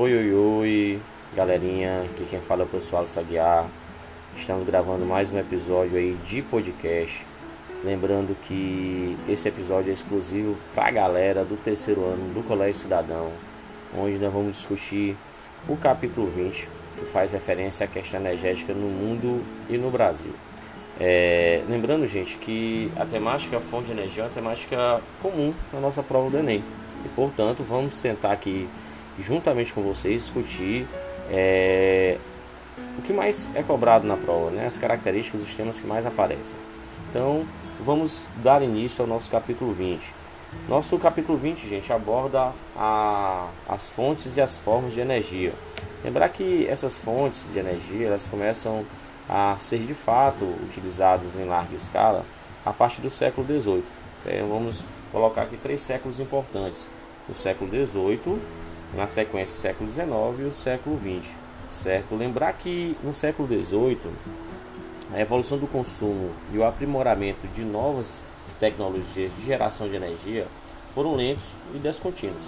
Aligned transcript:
Oi, 0.00 0.14
oi, 0.16 0.32
oi, 0.32 1.02
galerinha, 1.34 2.02
aqui 2.02 2.24
quem 2.30 2.40
fala 2.40 2.62
é 2.62 2.64
o 2.64 2.68
pessoal 2.68 3.04
Saguiar. 3.04 3.66
Estamos 4.36 4.64
gravando 4.64 5.04
mais 5.04 5.28
um 5.32 5.38
episódio 5.40 5.98
aí 5.98 6.16
de 6.24 6.40
podcast. 6.40 7.26
Lembrando 7.84 8.36
que 8.46 9.16
esse 9.28 9.48
episódio 9.48 9.90
é 9.90 9.92
exclusivo 9.92 10.56
para 10.72 10.86
a 10.86 10.90
galera 10.92 11.44
do 11.44 11.56
terceiro 11.56 12.04
ano 12.04 12.32
do 12.32 12.46
Colégio 12.46 12.82
Cidadão, 12.82 13.32
onde 13.92 14.20
nós 14.20 14.32
vamos 14.32 14.56
discutir 14.58 15.16
o 15.68 15.76
capítulo 15.76 16.28
20, 16.28 16.68
que 16.96 17.04
faz 17.06 17.32
referência 17.32 17.84
à 17.84 17.88
questão 17.88 18.20
energética 18.20 18.72
no 18.72 18.86
mundo 18.86 19.44
e 19.68 19.76
no 19.76 19.90
Brasil. 19.90 20.32
É, 21.00 21.64
lembrando, 21.68 22.06
gente, 22.06 22.36
que 22.36 22.88
a 22.94 23.04
temática 23.04 23.58
fonte 23.58 23.86
de 23.86 23.92
energia 23.94 24.22
é 24.22 24.26
uma 24.26 24.32
temática 24.32 25.00
comum 25.20 25.52
na 25.72 25.80
nossa 25.80 26.04
prova 26.04 26.30
do 26.30 26.38
Enem. 26.38 26.62
E, 27.04 27.08
portanto, 27.16 27.64
vamos 27.68 27.98
tentar 27.98 28.30
aqui 28.30 28.68
juntamente 29.22 29.72
com 29.72 29.82
vocês, 29.82 30.22
discutir 30.22 30.86
é, 31.30 32.18
o 32.98 33.02
que 33.02 33.12
mais 33.12 33.48
é 33.54 33.62
cobrado 33.62 34.06
na 34.06 34.16
prova, 34.16 34.50
né? 34.50 34.66
as 34.66 34.78
características 34.78 35.40
dos 35.40 35.54
temas 35.54 35.78
que 35.78 35.86
mais 35.86 36.06
aparecem. 36.06 36.56
Então, 37.10 37.46
vamos 37.80 38.26
dar 38.42 38.62
início 38.62 39.02
ao 39.02 39.08
nosso 39.08 39.30
capítulo 39.30 39.72
20. 39.72 40.00
Nosso 40.68 40.98
capítulo 40.98 41.36
20, 41.36 41.68
gente, 41.68 41.92
aborda 41.92 42.52
a, 42.76 43.48
as 43.68 43.88
fontes 43.88 44.36
e 44.36 44.40
as 44.40 44.56
formas 44.56 44.94
de 44.94 45.00
energia. 45.00 45.52
Lembrar 46.04 46.28
que 46.30 46.66
essas 46.66 46.96
fontes 46.96 47.50
de 47.52 47.58
energia 47.58 48.06
elas 48.06 48.26
começam 48.26 48.84
a 49.28 49.56
ser 49.58 49.78
de 49.80 49.94
fato 49.94 50.44
utilizadas 50.62 51.34
em 51.36 51.44
larga 51.44 51.74
escala 51.74 52.24
a 52.64 52.72
partir 52.72 53.00
do 53.00 53.10
século 53.10 53.46
XVIII. 53.46 53.84
Então, 54.24 54.48
vamos 54.48 54.84
colocar 55.12 55.42
aqui 55.42 55.56
três 55.56 55.80
séculos 55.80 56.18
importantes: 56.18 56.88
o 57.28 57.34
século 57.34 57.70
XVIII, 57.70 58.38
na 58.94 59.06
sequência 59.06 59.54
do 59.54 59.60
século 59.60 59.90
XIX 59.90 60.08
e 60.40 60.42
o 60.44 60.52
século 60.52 60.98
XX, 60.98 61.34
certo? 61.70 62.14
Lembrar 62.14 62.52
que 62.54 62.96
no 63.02 63.12
século 63.12 63.48
XVIII 63.48 63.98
a 65.14 65.20
evolução 65.20 65.58
do 65.58 65.66
consumo 65.66 66.30
e 66.52 66.58
o 66.58 66.64
aprimoramento 66.64 67.46
de 67.48 67.62
novas 67.62 68.22
tecnologias 68.60 69.32
de 69.36 69.44
geração 69.44 69.88
de 69.88 69.96
energia 69.96 70.46
foram 70.94 71.14
lentos 71.14 71.44
e 71.74 71.78
descontínuos. 71.78 72.42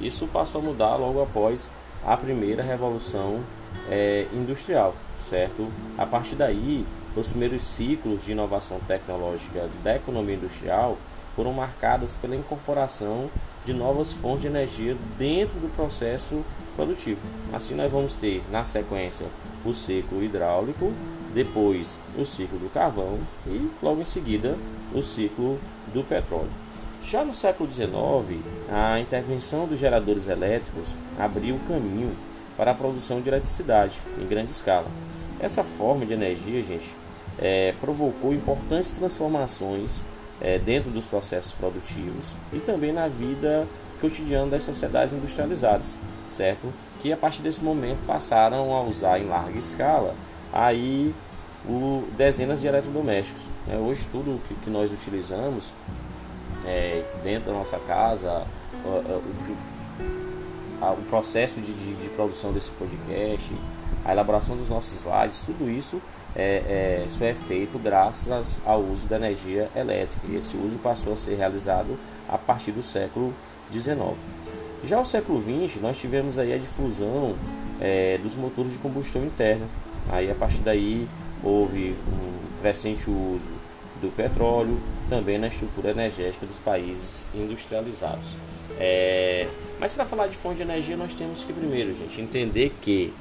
Isso 0.00 0.26
passou 0.26 0.60
a 0.60 0.64
mudar 0.64 0.96
logo 0.96 1.22
após 1.22 1.70
a 2.04 2.16
primeira 2.16 2.62
revolução 2.62 3.40
é, 3.88 4.26
industrial, 4.32 4.94
certo? 5.30 5.68
A 5.96 6.04
partir 6.04 6.34
daí, 6.34 6.84
os 7.14 7.28
primeiros 7.28 7.62
ciclos 7.62 8.24
de 8.24 8.32
inovação 8.32 8.80
tecnológica 8.80 9.68
da 9.84 9.96
economia 9.96 10.34
industrial 10.34 10.98
foram 11.34 11.52
marcadas 11.52 12.16
pela 12.16 12.36
incorporação 12.36 13.30
de 13.64 13.72
novas 13.72 14.12
fontes 14.12 14.42
de 14.42 14.48
energia 14.48 14.96
dentro 15.18 15.58
do 15.60 15.74
processo 15.74 16.44
produtivo. 16.76 17.20
Assim, 17.52 17.74
nós 17.74 17.90
vamos 17.90 18.14
ter 18.14 18.42
na 18.50 18.64
sequência 18.64 19.26
o 19.64 19.72
ciclo 19.72 20.22
hidráulico, 20.22 20.92
depois 21.32 21.96
o 22.18 22.24
ciclo 22.24 22.58
do 22.58 22.72
carvão 22.72 23.18
e 23.46 23.70
logo 23.82 24.00
em 24.00 24.04
seguida 24.04 24.56
o 24.92 25.02
ciclo 25.02 25.58
do 25.92 26.02
petróleo. 26.02 26.50
Já 27.04 27.24
no 27.24 27.32
século 27.32 27.70
XIX, 27.70 28.40
a 28.70 29.00
intervenção 29.00 29.66
dos 29.66 29.78
geradores 29.78 30.28
elétricos 30.28 30.94
abriu 31.18 31.56
o 31.56 31.60
caminho 31.60 32.14
para 32.56 32.70
a 32.70 32.74
produção 32.74 33.20
de 33.20 33.28
eletricidade 33.28 34.00
em 34.18 34.26
grande 34.26 34.52
escala. 34.52 34.86
Essa 35.40 35.64
forma 35.64 36.06
de 36.06 36.12
energia, 36.12 36.62
gente, 36.62 36.94
é, 37.38 37.74
provocou 37.80 38.32
importantes 38.32 38.92
transformações 38.92 40.02
é, 40.42 40.58
dentro 40.58 40.90
dos 40.90 41.06
processos 41.06 41.52
produtivos 41.52 42.34
e 42.52 42.58
também 42.58 42.92
na 42.92 43.06
vida 43.06 43.66
cotidiana 44.00 44.50
das 44.50 44.62
sociedades 44.62 45.14
industrializadas, 45.14 45.96
certo? 46.26 46.72
Que 47.00 47.12
a 47.12 47.16
partir 47.16 47.42
desse 47.42 47.62
momento 47.62 48.04
passaram 48.04 48.74
a 48.74 48.82
usar 48.82 49.20
em 49.20 49.28
larga 49.28 49.56
escala 49.56 50.14
aí 50.52 51.14
o, 51.64 52.04
dezenas 52.16 52.60
de 52.60 52.66
eletrodomésticos. 52.66 53.42
Né? 53.68 53.78
Hoje 53.78 54.04
tudo 54.10 54.40
que, 54.48 54.54
que 54.56 54.70
nós 54.70 54.92
utilizamos 54.92 55.70
é, 56.66 57.04
dentro 57.22 57.52
da 57.52 57.58
nossa 57.58 57.78
casa, 57.78 58.44
o, 58.84 58.88
o, 58.88 59.56
o 60.82 61.02
processo 61.08 61.60
de, 61.60 61.72
de, 61.72 61.94
de 61.94 62.08
produção 62.10 62.52
desse 62.52 62.72
podcast, 62.72 63.54
a 64.04 64.10
elaboração 64.10 64.56
dos 64.56 64.68
nossos 64.68 65.00
slides, 65.00 65.42
tudo 65.46 65.70
isso 65.70 66.02
é, 66.34 67.04
é, 67.04 67.06
só 67.10 67.24
é 67.24 67.34
feito 67.34 67.78
graças 67.78 68.60
ao 68.64 68.80
uso 68.80 69.06
da 69.06 69.16
energia 69.16 69.68
elétrica. 69.76 70.26
E 70.28 70.36
esse 70.36 70.56
uso 70.56 70.78
passou 70.78 71.12
a 71.12 71.16
ser 71.16 71.34
realizado 71.34 71.98
a 72.28 72.38
partir 72.38 72.72
do 72.72 72.82
século 72.82 73.34
XIX. 73.70 74.16
Já 74.84 75.00
o 75.00 75.04
século 75.04 75.40
XX, 75.40 75.80
nós 75.80 75.98
tivemos 75.98 76.38
aí 76.38 76.52
a 76.52 76.58
difusão 76.58 77.36
é, 77.80 78.18
dos 78.18 78.34
motores 78.34 78.72
de 78.72 78.78
combustão 78.78 79.24
interna. 79.24 79.66
Aí 80.10 80.30
a 80.30 80.34
partir 80.34 80.60
daí 80.60 81.06
houve 81.42 81.94
um 82.08 82.60
crescente 82.60 83.08
uso 83.08 83.62
do 84.00 84.08
petróleo, 84.14 84.80
também 85.08 85.38
na 85.38 85.46
estrutura 85.46 85.90
energética 85.90 86.44
dos 86.44 86.58
países 86.58 87.24
industrializados. 87.34 88.34
É, 88.78 89.46
mas 89.78 89.92
para 89.92 90.04
falar 90.04 90.26
de 90.26 90.36
fonte 90.36 90.56
de 90.56 90.62
energia, 90.62 90.96
nós 90.96 91.14
temos 91.14 91.44
que 91.44 91.52
primeiro, 91.52 91.94
gente, 91.94 92.20
entender 92.20 92.74
que 92.80 93.12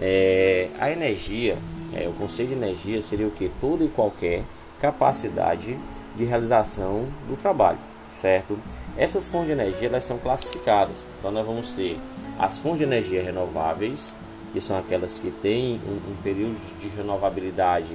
é, 0.00 0.68
a 0.78 0.90
energia 0.90 1.56
é, 1.94 2.08
o 2.08 2.12
conceito 2.12 2.50
de 2.50 2.54
energia 2.54 3.00
seria 3.02 3.26
o 3.26 3.30
que? 3.30 3.50
Toda 3.60 3.84
e 3.84 3.88
qualquer 3.88 4.44
capacidade 4.80 5.78
de 6.16 6.24
realização 6.24 7.06
do 7.28 7.36
trabalho, 7.36 7.78
certo? 8.20 8.58
Essas 8.96 9.26
fontes 9.26 9.46
de 9.48 9.52
energia 9.52 9.88
elas 9.88 10.04
são 10.04 10.18
classificadas. 10.18 10.96
Então 11.18 11.30
nós 11.30 11.46
vamos 11.46 11.74
ter 11.74 11.98
as 12.38 12.58
fontes 12.58 12.78
de 12.78 12.84
energia 12.84 13.22
renováveis, 13.22 14.12
que 14.52 14.60
são 14.60 14.78
aquelas 14.78 15.18
que 15.18 15.30
têm 15.30 15.80
um, 15.86 16.12
um 16.12 16.16
período 16.22 16.58
de 16.80 16.88
renovabilidade 16.88 17.94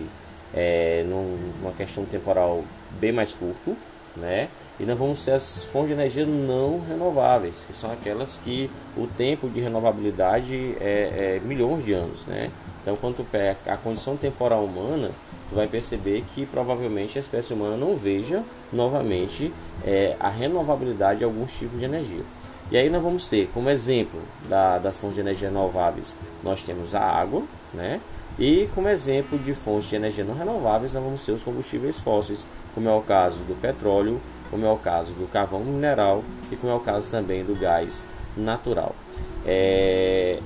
é, 0.54 1.04
numa 1.08 1.72
questão 1.74 2.06
temporal 2.06 2.64
bem 3.00 3.12
mais 3.12 3.34
curto, 3.34 3.76
né? 4.16 4.50
E 4.80 4.86
nós 4.86 4.98
vamos 4.98 5.24
ter 5.24 5.32
as 5.32 5.64
fontes 5.66 5.90
de 5.90 5.94
energia 5.94 6.26
não 6.26 6.82
renováveis, 6.88 7.64
que 7.66 7.74
são 7.74 7.92
aquelas 7.92 8.40
que 8.44 8.70
o 8.98 9.06
tempo 9.06 9.48
de 9.48 9.62
renovabilidade 9.62 10.76
é, 10.80 11.38
é 11.38 11.42
milhões 11.44 11.86
de 11.86 11.94
anos, 11.94 12.26
né? 12.26 12.50
Então, 12.82 12.98
quando 12.98 13.18
tu 13.18 13.24
pega 13.24 13.58
a 13.68 13.78
condição 13.78 14.18
temporal 14.18 14.66
humana, 14.66 15.12
tu 15.50 15.56
vai 15.56 15.68
perceber 15.68 16.24
que 16.34 16.46
provavelmente 16.46 17.18
a 17.18 17.22
espécie 17.22 17.54
humana 17.54 17.78
não 17.78 17.96
veja 17.96 18.44
novamente 18.74 19.54
é, 19.86 20.18
a 20.20 20.28
renovabilidade 20.28 21.20
de 21.20 21.26
alguns 21.26 21.52
tipos 21.54 21.80
de 21.80 21.86
energia. 21.86 22.24
E 22.72 22.78
aí 22.78 22.90
nós 22.90 23.02
vamos 23.02 23.30
ter, 23.30 23.50
como 23.54 23.70
exemplo 23.70 24.20
da, 24.50 24.80
das 24.80 25.00
fontes 25.00 25.16
de 25.16 25.22
energia 25.22 25.50
renováveis, 25.50 26.16
nós 26.44 26.62
temos 26.62 26.96
a 26.96 27.02
água, 27.02 27.44
né? 27.74 28.02
E 28.40 28.68
como 28.74 28.90
exemplo 28.90 29.38
de 29.38 29.54
fontes 29.54 29.90
de 29.90 29.96
energia 29.96 30.24
não 30.24 30.34
renováveis, 30.34 30.92
nós 30.92 31.04
vamos 31.04 31.24
ter 31.24 31.32
os 31.34 31.44
combustíveis 31.44 32.00
fósseis, 32.00 32.48
como 32.74 32.90
é 32.90 32.94
o 32.94 33.02
caso 33.02 33.42
do 33.42 33.56
petróleo, 33.62 34.20
como 34.54 34.68
é 34.68 34.72
o 34.72 34.78
caso 34.78 35.14
do 35.14 35.28
carvão 35.28 35.62
mineral 35.62 36.24
e 36.52 36.56
como 36.56 36.72
é 36.72 36.76
o 36.76 36.80
caso 36.80 37.10
também 37.10 37.44
do 37.44 37.60
gás 37.60 38.06
natural. 38.38 38.96
É, 39.44 40.38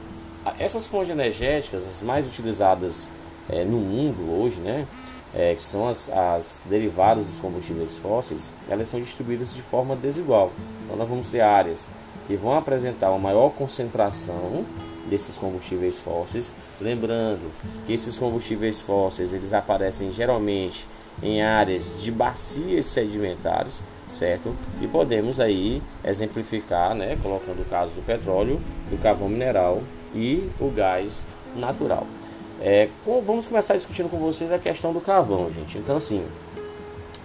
essas 0.57 0.88
fontes 0.88 1.09
energéticas, 1.09 1.85
as 1.85 2.01
mais 2.01 2.25
utilizadas 2.25 3.09
é, 3.50 3.66
no 3.66 3.78
mundo 3.79 4.41
hoje, 4.41 4.62
né, 4.62 4.88
é, 5.35 5.53
que 5.56 5.62
são 5.62 5.90
as, 5.90 6.09
as, 6.09 6.63
derivadas 6.69 7.25
dos 7.25 7.38
combustíveis 7.41 7.97
fósseis, 7.97 8.50
elas 8.69 8.88
são 8.88 8.97
distribuídas 8.97 9.53
de 9.53 9.62
forma 9.62 9.94
desigual. 9.94 10.53
Então 10.85 10.95
nós 10.95 11.09
vamos 11.09 11.28
ter 11.28 11.41
áreas 11.41 11.85
que 12.28 12.38
vão 12.38 12.57
apresentar 12.57 13.09
uma 13.09 13.19
maior 13.19 13.50
concentração 13.50 14.66
desses 15.09 15.38
combustíveis 15.38 16.00
fósseis, 16.00 16.53
lembrando 16.79 17.51
que 17.85 17.91
esses 17.91 18.18
combustíveis 18.18 18.79
fósseis 18.79 19.34
eles 19.34 19.51
aparecem 19.51 20.13
geralmente 20.13 20.88
em 21.22 21.41
áreas 21.41 21.94
de 22.01 22.12
bacias 22.12 22.85
sedimentares, 22.85 23.81
certo? 24.09 24.56
E 24.81 24.88
podemos 24.88 25.39
aí 25.39 25.81
exemplificar, 26.04 26.95
né, 26.95 27.18
colocando 27.21 27.62
o 27.62 27.65
caso 27.65 27.92
do 27.92 28.06
petróleo, 28.06 28.59
do 28.89 29.01
carvão 29.01 29.30
mineral 29.30 29.81
e 30.13 30.50
o 30.59 30.69
gás 30.69 31.24
natural. 31.56 32.06
É, 32.62 32.89
com, 33.06 33.21
vamos 33.21 33.48
começar 33.48 33.75
discutindo 33.75 34.09
com 34.09 34.18
vocês 34.18 34.51
a 34.51 34.57
questão 34.57 34.92
do 34.92 35.00
carvão, 35.00 35.51
gente. 35.51 35.77
Então, 35.77 35.98
assim, 35.98 36.25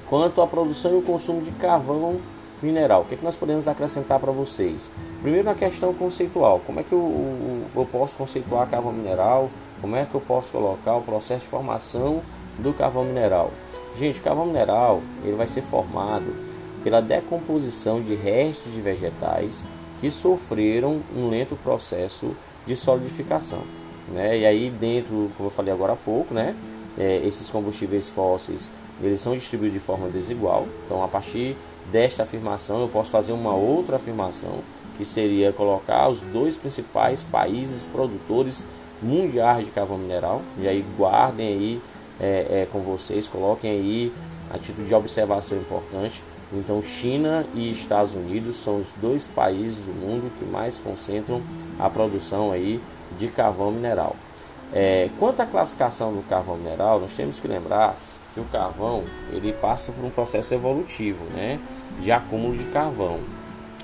quanto 0.06 0.42
à 0.42 0.46
produção 0.46 0.92
e 0.92 0.96
o 0.96 1.02
consumo 1.02 1.40
de 1.42 1.50
carvão 1.52 2.20
mineral, 2.62 3.02
o 3.02 3.04
que, 3.06 3.14
é 3.14 3.16
que 3.16 3.24
nós 3.24 3.34
podemos 3.34 3.66
acrescentar 3.66 4.18
para 4.18 4.30
vocês? 4.30 4.90
Primeiro, 5.22 5.46
na 5.46 5.54
questão 5.54 5.94
conceitual: 5.94 6.60
como 6.66 6.80
é 6.80 6.82
que 6.82 6.92
eu, 6.92 7.64
eu 7.74 7.88
posso 7.90 8.14
conceituar 8.16 8.68
carvão 8.68 8.92
mineral? 8.92 9.48
Como 9.80 9.96
é 9.96 10.04
que 10.04 10.14
eu 10.14 10.20
posso 10.20 10.52
colocar 10.52 10.96
o 10.96 11.02
processo 11.02 11.40
de 11.40 11.48
formação 11.48 12.20
do 12.58 12.72
carvão 12.72 13.04
mineral? 13.04 13.50
Gente, 13.98 14.20
o 14.20 14.22
carvão 14.22 14.46
mineral 14.46 15.00
ele 15.24 15.34
vai 15.34 15.46
ser 15.46 15.62
formado 15.62 16.51
pela 16.82 17.00
decomposição 17.00 18.00
de 18.00 18.14
restos 18.14 18.72
de 18.72 18.80
vegetais 18.80 19.64
que 20.00 20.10
sofreram 20.10 21.00
um 21.16 21.28
lento 21.28 21.56
processo 21.62 22.34
de 22.66 22.76
solidificação. 22.76 23.62
Né? 24.08 24.38
E 24.38 24.46
aí 24.46 24.70
dentro, 24.70 25.30
como 25.36 25.48
eu 25.48 25.52
falei 25.52 25.72
agora 25.72 25.92
há 25.92 25.96
pouco, 25.96 26.34
né? 26.34 26.54
É, 26.98 27.22
esses 27.24 27.48
combustíveis 27.48 28.08
fósseis 28.08 28.68
eles 29.00 29.20
são 29.20 29.34
distribuídos 29.34 29.80
de 29.80 29.84
forma 29.84 30.08
desigual. 30.08 30.66
Então 30.84 31.02
a 31.02 31.08
partir 31.08 31.56
desta 31.90 32.24
afirmação 32.24 32.80
eu 32.80 32.88
posso 32.88 33.10
fazer 33.10 33.32
uma 33.32 33.54
outra 33.54 33.96
afirmação 33.96 34.60
que 34.96 35.04
seria 35.04 35.52
colocar 35.52 36.08
os 36.08 36.20
dois 36.20 36.56
principais 36.56 37.22
países 37.22 37.86
produtores 37.86 38.64
mundiais 39.00 39.66
de 39.66 39.72
carvão 39.72 39.98
mineral. 39.98 40.42
E 40.58 40.68
aí 40.68 40.84
guardem 40.96 41.48
aí 41.48 41.80
é, 42.20 42.62
é, 42.62 42.68
com 42.70 42.80
vocês, 42.80 43.26
coloquem 43.26 43.70
aí 43.70 44.12
a 44.50 44.58
título 44.58 44.86
de 44.86 44.94
observação 44.94 45.58
importante. 45.58 46.22
Então, 46.54 46.82
China 46.82 47.46
e 47.54 47.72
Estados 47.72 48.14
Unidos 48.14 48.56
são 48.56 48.78
os 48.78 48.86
dois 49.00 49.26
países 49.26 49.78
do 49.78 49.92
mundo 49.92 50.30
que 50.38 50.44
mais 50.44 50.78
concentram 50.78 51.40
a 51.78 51.88
produção 51.88 52.52
aí 52.52 52.80
de 53.18 53.28
carvão 53.28 53.70
mineral. 53.70 54.14
É, 54.72 55.08
quanto 55.18 55.40
à 55.40 55.46
classificação 55.46 56.12
do 56.12 56.22
carvão 56.28 56.56
mineral, 56.56 57.00
nós 57.00 57.12
temos 57.12 57.38
que 57.38 57.48
lembrar 57.48 57.96
que 58.34 58.40
o 58.40 58.44
carvão 58.44 59.04
ele 59.30 59.52
passa 59.52 59.92
por 59.92 60.04
um 60.04 60.10
processo 60.10 60.52
evolutivo, 60.54 61.24
né, 61.34 61.58
de 62.00 62.10
acúmulo 62.10 62.56
de 62.56 62.64
carvão, 62.66 63.20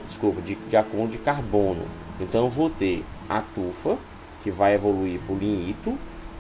desculpa, 0.06 0.40
de, 0.40 0.54
de 0.54 0.76
acúmulo 0.76 1.08
de 1.08 1.18
carbono. 1.18 1.84
Então, 2.20 2.44
eu 2.44 2.50
vou 2.50 2.68
ter 2.68 3.04
a 3.28 3.42
tufa 3.54 3.96
que 4.42 4.50
vai 4.50 4.74
evoluir 4.74 5.20
para 5.20 5.34
o 5.34 5.38
linito, 5.38 5.96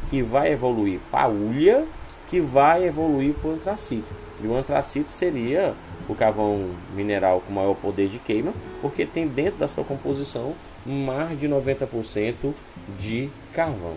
que 0.08 0.22
vai 0.22 0.52
evoluir 0.52 1.00
para 1.10 1.24
a 1.24 1.28
ulha, 1.28 1.84
que 2.28 2.40
vai 2.40 2.84
evoluir 2.84 3.34
para 3.34 3.50
o 3.50 3.54
antracito. 3.54 4.08
E 4.42 4.46
o 4.46 4.56
antracito 4.56 5.10
seria 5.10 5.74
o 6.08 6.14
carvão 6.14 6.70
mineral 6.94 7.42
com 7.46 7.52
maior 7.52 7.74
poder 7.74 8.08
de 8.08 8.18
queima, 8.18 8.52
porque 8.80 9.04
tem 9.04 9.26
dentro 9.26 9.58
da 9.58 9.68
sua 9.68 9.84
composição 9.84 10.54
mais 10.86 11.38
de 11.38 11.48
90% 11.48 12.54
de 12.98 13.28
carvão. 13.52 13.96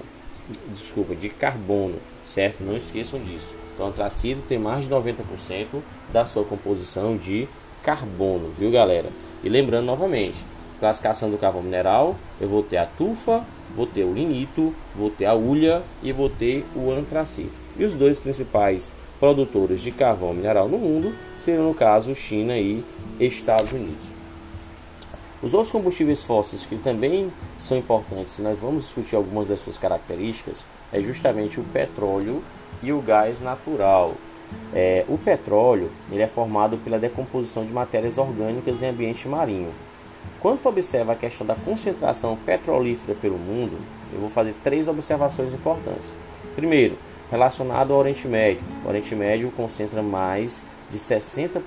Desculpa, 0.74 1.16
de 1.16 1.30
carbono, 1.30 1.96
certo? 2.28 2.64
Não 2.64 2.76
esqueçam 2.76 3.20
disso. 3.20 3.54
Então, 3.74 3.86
o 3.86 3.90
antracito 3.90 4.42
tem 4.48 4.58
mais 4.58 4.86
de 4.86 4.92
90% 4.92 5.82
da 6.12 6.26
sua 6.26 6.44
composição 6.44 7.16
de 7.16 7.48
carbono, 7.84 8.52
viu, 8.58 8.72
galera? 8.72 9.10
E 9.44 9.50
lembrando 9.50 9.86
novamente, 9.86 10.38
classificação 10.80 11.30
do 11.30 11.38
carvão 11.38 11.62
mineral, 11.62 12.16
eu 12.40 12.50
vou 12.50 12.64
ter 12.64 12.78
a 12.78 12.86
tufa, 12.86 13.46
vou 13.76 13.88
ter 13.88 14.04
o 14.04 14.14
linito, 14.14 14.74
vou 14.96 15.10
ter 15.10 15.26
a 15.26 15.36
ulha 15.36 15.82
e 16.04 16.12
vou 16.12 16.30
ter 16.30 16.66
o 16.76 16.92
antracito. 16.92 17.61
E 17.82 17.84
os 17.84 17.96
dois 17.96 18.20
principais 18.20 18.92
produtores 19.20 19.82
de 19.82 19.90
carvão 19.90 20.36
mineral 20.36 20.70
no 20.70 20.78
mundo 20.78 21.16
seriam, 21.36 21.68
no 21.68 21.74
caso, 21.74 22.14
China 22.14 22.56
e 22.56 22.84
Estados 23.20 23.72
Unidos. 23.72 24.06
Os 25.42 25.56
outros 25.56 25.72
combustíveis 25.72 26.22
fósseis 26.22 26.64
que 26.64 26.76
também 26.76 27.34
são 27.60 27.76
importantes, 27.76 28.38
nós 28.38 28.60
vamos 28.60 28.84
discutir 28.84 29.16
algumas 29.16 29.48
das 29.48 29.62
suas 29.62 29.80
características, 29.80 30.64
é 30.94 31.02
justamente 31.02 31.60
o 31.60 31.64
petróleo 31.64 32.44
e 32.84 32.94
o 32.94 33.02
gás 33.02 33.42
natural. 33.42 34.14
É, 34.76 35.04
o 35.10 35.18
petróleo 35.18 35.90
ele 36.12 36.22
é 36.22 36.28
formado 36.28 36.78
pela 36.78 37.00
decomposição 37.00 37.66
de 37.66 37.74
matérias 37.74 38.20
orgânicas 38.20 38.84
em 38.84 38.90
ambiente 38.90 39.28
marinho. 39.28 39.72
Quando 40.40 40.64
observa 40.68 41.14
a 41.14 41.16
questão 41.16 41.48
da 41.48 41.56
concentração 41.56 42.38
petrolífera 42.46 43.18
pelo 43.20 43.40
mundo, 43.40 43.80
eu 44.14 44.20
vou 44.20 44.30
fazer 44.30 44.54
três 44.64 44.88
observações 44.88 45.52
importantes. 45.52 46.14
Primeiro, 46.56 46.96
relacionado 47.32 47.94
ao 47.94 48.00
Oriente 48.00 48.28
Médio. 48.28 48.62
O 48.86 48.90
Oriente 48.90 49.16
Médio 49.16 49.50
concentra 49.56 50.04
mais 50.04 50.62
de 50.92 51.00
60% 51.00 51.58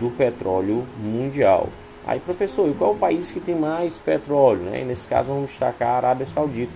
do 0.00 0.10
petróleo 0.16 0.84
mundial. 0.98 1.68
Aí, 2.06 2.18
professor, 2.18 2.66
e 2.68 2.72
qual 2.72 2.92
é 2.92 2.94
o 2.94 2.96
país 2.96 3.30
que 3.30 3.38
tem 3.38 3.54
mais 3.54 3.98
petróleo? 3.98 4.62
Né? 4.62 4.82
Nesse 4.84 5.06
caso, 5.06 5.28
vamos 5.28 5.50
destacar 5.50 5.90
a 5.90 5.96
Arábia 5.98 6.24
Saudita. 6.24 6.72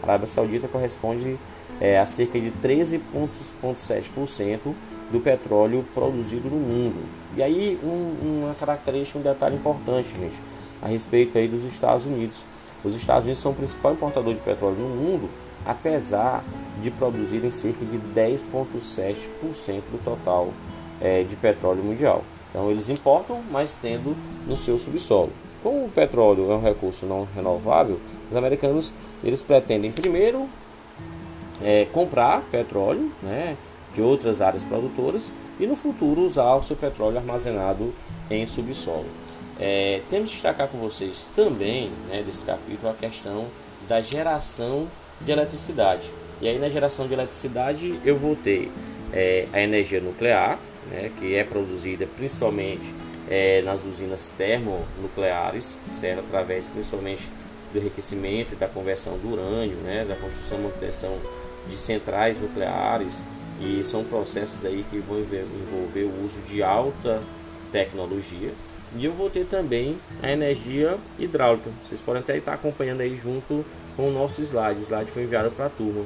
A 0.00 0.06
Arábia 0.06 0.28
Saudita 0.28 0.68
corresponde 0.68 1.36
é, 1.80 1.98
a 1.98 2.06
cerca 2.06 2.38
de 2.38 2.52
13,7% 2.62 4.72
do 5.10 5.20
petróleo 5.20 5.84
produzido 5.92 6.48
no 6.48 6.56
mundo. 6.56 7.04
E 7.36 7.42
aí, 7.42 7.76
um, 7.82 8.44
uma 8.44 8.54
característica, 8.54 9.18
um 9.18 9.22
detalhe 9.22 9.56
importante, 9.56 10.08
gente, 10.10 10.36
a 10.80 10.86
respeito 10.86 11.36
aí 11.36 11.48
dos 11.48 11.64
Estados 11.64 12.06
Unidos. 12.06 12.38
Os 12.84 12.94
Estados 12.94 13.24
Unidos 13.24 13.42
são 13.42 13.50
o 13.50 13.54
principal 13.54 13.92
importador 13.92 14.32
de 14.32 14.40
petróleo 14.40 14.76
no 14.76 14.88
mundo, 14.88 15.28
apesar 15.64 16.42
de 16.82 16.90
produzirem 16.90 17.50
cerca 17.50 17.84
de 17.84 17.98
10,7% 17.98 19.82
do 19.90 20.02
total 20.04 20.48
é, 21.00 21.22
de 21.22 21.36
petróleo 21.36 21.82
mundial. 21.82 22.22
Então 22.50 22.70
eles 22.70 22.88
importam, 22.88 23.42
mas 23.50 23.76
tendo 23.80 24.16
no 24.46 24.56
seu 24.56 24.78
subsolo. 24.78 25.30
Como 25.62 25.84
o 25.84 25.90
petróleo 25.90 26.50
é 26.50 26.54
um 26.54 26.62
recurso 26.62 27.04
não 27.04 27.26
renovável, 27.34 28.00
os 28.30 28.36
americanos 28.36 28.92
eles 29.22 29.42
pretendem 29.42 29.90
primeiro 29.90 30.48
é, 31.62 31.86
comprar 31.92 32.42
petróleo 32.50 33.10
né, 33.22 33.56
de 33.94 34.00
outras 34.00 34.40
áreas 34.40 34.62
produtoras 34.62 35.28
e 35.58 35.66
no 35.66 35.74
futuro 35.74 36.22
usar 36.22 36.54
o 36.54 36.62
seu 36.62 36.76
petróleo 36.76 37.18
armazenado 37.18 37.92
em 38.30 38.46
subsolo. 38.46 39.06
É, 39.58 40.02
temos 40.08 40.30
que 40.30 40.36
destacar 40.36 40.68
com 40.68 40.78
vocês 40.78 41.28
também, 41.34 41.90
né, 42.08 42.22
desse 42.24 42.44
capítulo, 42.44 42.90
a 42.90 42.94
questão 42.94 43.46
da 43.88 44.00
geração 44.00 44.86
de 45.20 45.30
eletricidade. 45.30 46.10
E 46.40 46.48
aí 46.48 46.58
na 46.58 46.68
geração 46.68 47.06
de 47.06 47.14
eletricidade 47.14 47.98
eu 48.04 48.16
vou 48.16 48.36
ter 48.36 48.70
é, 49.12 49.46
a 49.52 49.60
energia 49.60 50.00
nuclear, 50.00 50.58
né, 50.90 51.10
que 51.18 51.34
é 51.34 51.44
produzida 51.44 52.06
principalmente 52.16 52.94
é, 53.28 53.62
nas 53.62 53.84
usinas 53.84 54.30
termonucleares, 54.36 55.76
certo? 55.92 56.20
através 56.20 56.68
principalmente 56.68 57.28
do 57.72 57.78
enriquecimento 57.78 58.54
e 58.54 58.56
da 58.56 58.68
conversão 58.68 59.18
do 59.18 59.32
urânio, 59.32 59.76
né, 59.78 60.04
da 60.08 60.16
construção 60.16 60.58
e 60.58 60.62
manutenção 60.62 61.16
de 61.68 61.76
centrais 61.76 62.40
nucleares 62.40 63.20
e 63.60 63.82
são 63.84 64.04
processos 64.04 64.64
aí 64.64 64.84
que 64.88 64.98
vão 64.98 65.18
envolver 65.18 66.04
o 66.04 66.24
uso 66.24 66.38
de 66.46 66.62
alta 66.62 67.20
tecnologia 67.72 68.52
e 68.96 69.04
eu 69.04 69.12
vou 69.12 69.28
ter 69.28 69.44
também 69.44 69.98
a 70.22 70.30
energia 70.30 70.96
hidráulica. 71.18 71.70
Vocês 71.86 72.00
podem 72.00 72.22
até 72.22 72.38
estar 72.38 72.54
acompanhando 72.54 73.00
aí 73.00 73.18
junto 73.22 73.64
com 73.98 74.08
o 74.08 74.12
nosso 74.12 74.40
slide. 74.40 74.80
O 74.80 74.84
slide 74.84 75.10
foi 75.10 75.24
enviado 75.24 75.50
para 75.50 75.66
a 75.66 75.68
turma. 75.68 76.04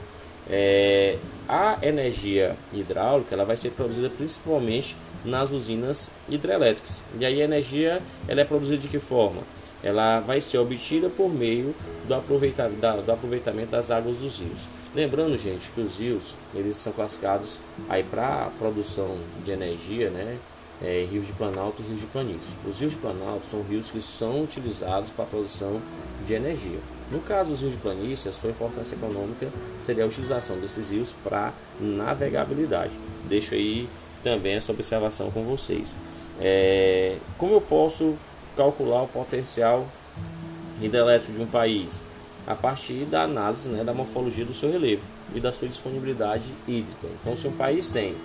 É, 0.51 1.19
a 1.47 1.79
energia 1.83 2.57
hidráulica 2.73 3.35
ela 3.35 3.45
vai 3.45 3.57
ser 3.57 3.71
produzida 3.71 4.09
principalmente 4.09 4.97
nas 5.25 5.51
usinas 5.53 6.11
hidrelétricas. 6.27 7.03
E 7.21 7.27
aí 7.27 7.43
a 7.43 7.45
energia 7.45 8.01
ela 8.27 8.41
é 8.41 8.45
produzida 8.45 8.79
de 8.79 8.89
que 8.89 8.99
forma? 8.99 9.43
Ela 9.85 10.21
vai 10.21 10.41
ser 10.41 10.59
obtida 10.59 11.11
por 11.11 11.29
meio 11.29 11.75
do 12.09 12.15
aproveitamento, 12.15 12.81
do 13.05 13.13
aproveitamento 13.13 13.71
das 13.71 13.91
águas 13.91 14.17
dos 14.17 14.39
rios. 14.39 14.61
Lembrando, 14.95 15.37
gente, 15.39 15.71
que 15.71 15.81
os 15.81 15.99
rios 15.99 16.35
eles 16.55 16.77
são 16.77 16.93
classificados 16.93 17.59
aí 17.89 18.03
para 18.03 18.51
produção 18.59 19.17
de 19.45 19.51
energia, 19.51 20.09
né? 20.11 20.39
É, 20.83 21.07
rios 21.11 21.27
de 21.27 21.33
Planalto 21.35 21.81
e 21.83 21.89
rios 21.89 22.01
de 22.01 22.07
planície. 22.07 22.55
Os 22.67 22.81
rios 22.81 22.93
de 22.93 22.99
Planalto 22.99 23.47
são 23.51 23.63
rios 23.63 23.91
que 23.91 24.01
são 24.01 24.43
utilizados 24.43 25.11
para 25.11 25.25
a 25.25 25.29
produção 25.29 25.81
de 26.27 26.35
energia. 26.35 26.79
No 27.13 27.21
caso 27.21 27.51
dos 27.51 27.61
rios 27.61 27.75
de 27.75 27.79
planície, 27.79 28.33
sua 28.33 28.49
importância 28.49 28.95
econômica 28.95 29.47
seria 29.79 30.05
a 30.05 30.07
utilização 30.07 30.59
desses 30.59 30.89
rios 30.89 31.15
para 31.23 31.53
navegabilidade. 31.79 32.93
Deixo 33.29 33.53
aí 33.53 33.87
também 34.25 34.55
essa 34.55 34.73
observação 34.73 35.31
com 35.31 35.45
vocês. 35.45 35.95
É, 36.41 37.19
como 37.37 37.53
eu 37.53 37.61
posso 37.61 38.15
calcular 38.57 39.03
o 39.03 39.09
potencial 39.09 39.87
hidrelétrico 40.81 41.35
de 41.35 41.43
um 41.43 41.47
país? 41.47 42.01
A 42.47 42.55
partir 42.55 43.05
da 43.05 43.25
análise 43.25 43.69
né, 43.69 43.85
da 43.85 43.93
morfologia 43.93 44.47
do 44.47 44.55
seu 44.55 44.73
relevo 44.73 45.03
e 45.35 45.39
da 45.39 45.53
sua 45.53 45.69
disponibilidade 45.69 46.45
hídrica. 46.67 47.09
Então, 47.21 47.37
se 47.37 47.47
um 47.47 47.53
país 47.53 47.91
tem 47.91 48.17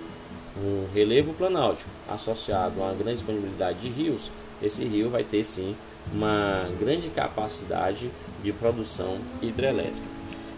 um 0.57 0.87
relevo 0.93 1.33
planáltico 1.33 1.89
associado 2.09 2.81
a 2.81 2.85
uma 2.85 2.93
grande 2.93 3.17
disponibilidade 3.17 3.79
de 3.79 3.89
rios, 3.89 4.31
esse 4.61 4.83
rio 4.83 5.09
vai 5.09 5.23
ter 5.23 5.43
sim 5.43 5.75
uma 6.13 6.67
grande 6.79 7.09
capacidade 7.09 8.09
de 8.43 8.51
produção 8.53 9.17
hidrelétrica. 9.41 10.07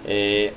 É, 0.06 0.54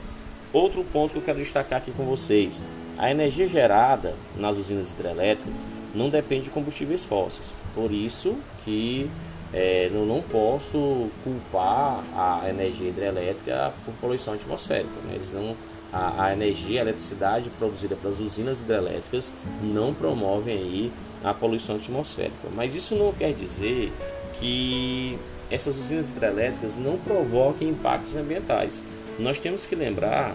outro 0.53 0.85
ponto 0.85 1.13
que 1.13 1.19
eu 1.19 1.23
quero 1.23 1.39
destacar 1.39 1.79
aqui 1.79 1.91
com 1.93 2.05
vocês: 2.05 2.63
a 2.99 3.11
energia 3.11 3.49
gerada 3.49 4.15
nas 4.37 4.57
usinas 4.57 4.91
hidrelétricas 4.91 5.65
não 5.95 6.09
depende 6.09 6.45
de 6.45 6.51
combustíveis 6.51 7.05
fósseis. 7.05 7.49
Por 7.75 7.93
isso 7.93 8.37
que 8.65 9.11
é, 9.53 9.91
eu 9.93 10.07
não 10.07 10.23
posso 10.23 11.11
culpar 11.23 12.03
a 12.15 12.49
energia 12.49 12.89
hidrelétrica 12.89 13.73
por 13.85 13.95
poluição 13.95 14.35
atmosférica. 14.35 14.95
Né? 15.05 15.17
Eles 15.17 15.33
não, 15.33 15.55
a, 15.93 16.25
a, 16.25 16.33
energia, 16.33 16.81
a 16.81 16.83
eletricidade 16.83 17.51
produzida 17.51 17.95
pelas 17.95 18.19
usinas 18.19 18.61
hidrelétricas 18.61 19.33
não 19.63 19.93
promovem 19.93 20.57
aí 20.57 20.93
a 21.23 21.35
poluição 21.35 21.77
atmosférica. 21.77 22.49
Mas 22.55 22.75
isso 22.75 22.95
não 22.95 23.13
quer 23.13 23.33
dizer 23.33 23.93
que 24.39 25.19
essas 25.51 25.77
usinas 25.77 26.09
hidrelétricas 26.09 26.77
não 26.77 26.97
provoquem 26.99 27.69
impactos 27.69 28.17
ambientais. 28.17 28.81
Nós 29.19 29.39
temos 29.39 29.67
que 29.67 29.75
lembrar 29.75 30.35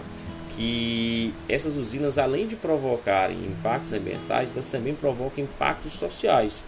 que 0.56 1.32
essas 1.48 1.76
usinas, 1.76 2.18
além 2.18 2.46
de 2.46 2.56
provocarem 2.56 3.36
impactos 3.36 3.92
ambientais, 3.92 4.52
elas 4.52 4.66
também 4.68 4.94
provocam 4.94 5.42
impactos 5.44 5.92
sociais. 5.92 6.62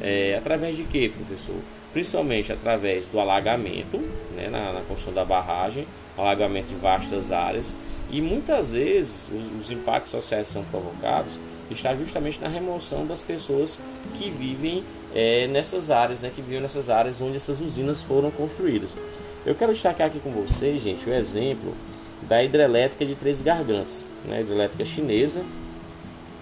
É, 0.00 0.36
através 0.38 0.76
de 0.76 0.84
quê, 0.84 1.10
professor? 1.14 1.56
Principalmente 1.92 2.52
através 2.52 3.06
do 3.06 3.18
alagamento, 3.18 3.98
né, 4.36 4.48
na, 4.50 4.72
na 4.72 4.80
construção 4.80 5.12
da 5.12 5.24
barragem, 5.24 5.86
alagamento 6.20 6.68
de 6.68 6.74
vastas 6.76 7.32
áreas, 7.32 7.74
e 8.10 8.20
muitas 8.20 8.70
vezes 8.70 9.28
os, 9.28 9.64
os 9.64 9.70
impactos 9.70 10.10
sociais 10.10 10.48
são 10.48 10.64
provocados 10.64 11.38
está 11.74 11.94
justamente 11.94 12.40
na 12.40 12.48
remoção 12.48 13.06
das 13.06 13.22
pessoas 13.22 13.78
que 14.14 14.30
vivem 14.30 14.82
é, 15.14 15.46
nessas 15.46 15.90
áreas, 15.90 16.20
né, 16.20 16.30
que 16.34 16.42
vivem 16.42 16.60
nessas 16.60 16.90
áreas 16.90 17.20
onde 17.20 17.36
essas 17.36 17.60
usinas 17.60 18.02
foram 18.02 18.30
construídas. 18.30 18.96
Eu 19.44 19.54
quero 19.54 19.72
destacar 19.72 20.08
aqui 20.08 20.20
com 20.20 20.30
vocês, 20.30 20.82
gente, 20.82 21.08
o 21.08 21.12
exemplo 21.12 21.74
da 22.22 22.42
hidrelétrica 22.42 23.04
de 23.06 23.14
Três 23.14 23.40
Gargantes, 23.40 24.04
né, 24.24 24.40
hidrelétrica 24.40 24.84
chinesa, 24.84 25.42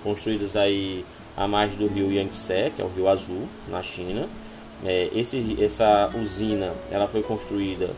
construídas 0.03 0.57
aí 0.57 1.05
à 1.37 1.47
margem 1.47 1.79
do 1.79 1.87
rio 1.87 2.13
Yangtze, 2.13 2.73
que 2.75 2.83
é 2.83 2.85
o 2.85 2.89
rio 2.89 3.09
Azul, 3.09 3.49
na 3.69 3.83
China. 3.83 4.27
É, 4.85 5.09
esse, 5.15 5.57
essa 5.63 6.11
usina 6.15 6.73
ela 6.91 7.09
foi 7.09 7.23
construída 7.23 7.91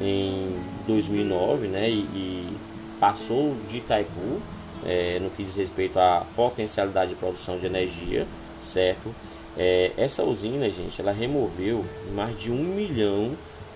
em 0.00 0.58
2009 0.86 1.68
né, 1.68 1.90
e, 1.90 2.00
e 2.14 2.56
passou 3.02 3.56
de 3.68 3.78
Itaipu 3.78 4.40
é, 4.86 5.18
no 5.20 5.28
que 5.30 5.42
diz 5.42 5.56
respeito 5.56 5.98
à 5.98 6.24
potencialidade 6.36 7.10
de 7.10 7.16
produção 7.16 7.58
de 7.58 7.66
energia, 7.66 8.24
certo? 8.62 9.12
É, 9.58 9.90
essa 9.96 10.22
usina, 10.22 10.70
gente, 10.70 11.00
ela 11.00 11.10
removeu 11.10 11.84
mais 12.14 12.38
de 12.38 12.52
um 12.52 12.62
milhão 12.62 13.32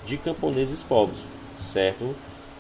de 0.07 0.17
camponeses 0.17 0.81
pobres, 0.85 1.27
certo? 1.59 2.15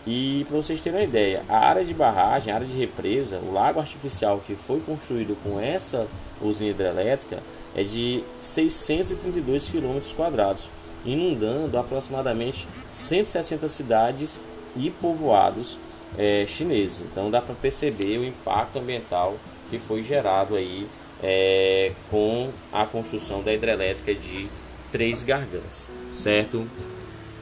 E 0.05 0.45
para 0.49 0.57
vocês 0.57 0.81
terem 0.81 0.99
uma 0.99 1.05
ideia, 1.05 1.45
a 1.49 1.57
área 1.57 1.85
de 1.85 1.95
barragem, 1.95 2.53
a 2.53 2.57
área 2.57 2.67
de 2.67 2.77
represa, 2.77 3.39
o 3.39 3.53
lago 3.53 3.79
artificial 3.79 4.43
que 4.45 4.57
foi 4.57 4.81
construído 4.81 5.41
com 5.45 5.61
essa 5.61 6.09
usina 6.43 6.71
hidrelétrica 6.71 7.41
é 7.77 7.85
de 7.85 8.25
632 8.41 9.71
km 9.71 10.01
quadrados, 10.17 10.69
inundando 11.05 11.79
aproximadamente 11.79 12.67
160 12.93 13.69
cidades 13.69 14.41
e 14.77 14.91
povoados 14.91 15.79
é, 16.19 16.45
chineses. 16.47 17.01
Então 17.01 17.31
dá 17.31 17.41
para 17.41 17.55
perceber 17.55 18.19
o 18.19 18.25
impacto 18.25 18.79
ambiental 18.79 19.37
que 19.71 19.79
foi 19.79 20.03
gerado 20.03 20.55
aí 20.55 20.87
é, 21.23 21.93
com 22.11 22.51
a 22.73 22.85
construção 22.87 23.43
da 23.43 23.53
hidrelétrica 23.53 24.15
de 24.15 24.49
Três 24.93 25.23
Gargantes, 25.23 25.89
certo? 26.13 26.67